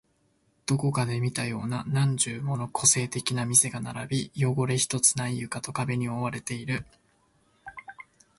[0.65, 6.87] どこかで見たような何十もの個性的な店が並び、汚れ一つない床と壁に覆われている